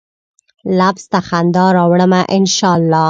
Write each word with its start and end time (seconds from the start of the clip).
لفظ 0.79 1.03
ته 1.11 1.19
خندا 1.27 1.65
راوړمه، 1.77 2.21
ان 2.35 2.43
شا 2.55 2.69
الله 2.79 2.99